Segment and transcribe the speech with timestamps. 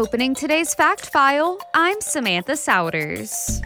[0.00, 3.60] Opening today's fact file, I'm Samantha Souders.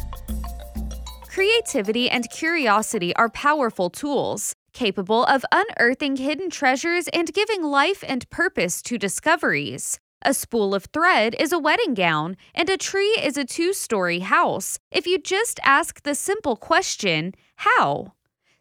[1.28, 8.28] Creativity and curiosity are powerful tools, capable of unearthing hidden treasures and giving life and
[8.30, 10.00] purpose to discoveries.
[10.22, 14.18] A spool of thread is a wedding gown, and a tree is a two story
[14.18, 18.14] house if you just ask the simple question, How?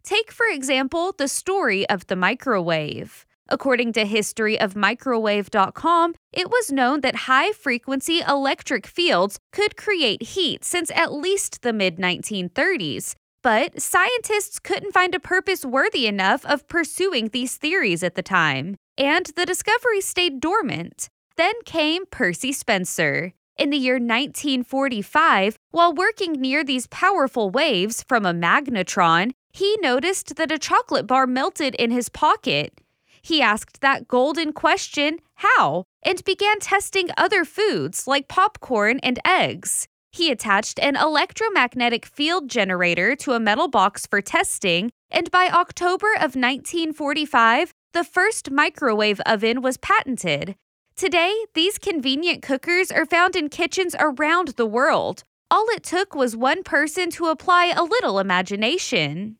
[0.04, 3.26] Take, for example, the story of the microwave.
[3.48, 10.90] According to historyofmicrowave.com, it was known that high frequency electric fields could create heat since
[10.92, 13.14] at least the mid 1930s.
[13.42, 18.76] But scientists couldn't find a purpose worthy enough of pursuing these theories at the time,
[18.96, 21.10] and the discovery stayed dormant.
[21.36, 23.34] Then came Percy Spencer.
[23.56, 30.36] In the year 1945, while working near these powerful waves from a magnetron, he noticed
[30.36, 32.80] that a chocolate bar melted in his pocket.
[33.24, 39.88] He asked that golden question, how, and began testing other foods like popcorn and eggs.
[40.12, 46.12] He attached an electromagnetic field generator to a metal box for testing, and by October
[46.16, 50.54] of 1945, the first microwave oven was patented.
[50.94, 55.24] Today, these convenient cookers are found in kitchens around the world.
[55.50, 59.38] All it took was one person to apply a little imagination.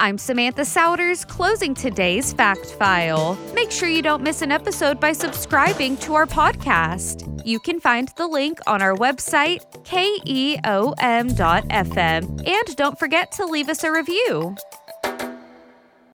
[0.00, 3.38] I'm Samantha Souders, closing today's Fact File.
[3.52, 7.26] Make sure you don't miss an episode by subscribing to our podcast.
[7.44, 10.96] You can find the link on our website, keom.fm,
[12.48, 14.56] and don't forget to leave us a review.